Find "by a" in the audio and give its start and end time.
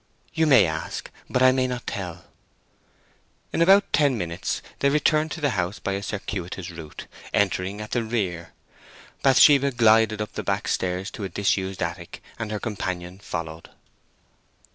5.77-6.01